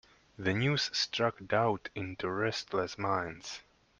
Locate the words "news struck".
0.55-1.45